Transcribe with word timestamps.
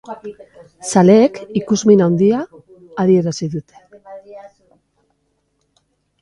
Zaleek 0.93 1.35
ikusmin 1.59 2.01
handia 2.05 2.39
adierazi 3.05 3.51
dute. 3.57 4.49